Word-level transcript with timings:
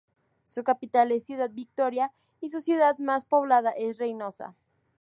Su 0.45 0.63
capital 0.63 1.11
es 1.11 1.25
Ciudad 1.25 1.51
Victoria 1.53 2.11
y 2.39 2.49
su 2.49 2.59
ciudad 2.61 2.97
más 2.97 3.25
poblada 3.25 3.69
es 3.69 3.99
Reynosa. 3.99 4.55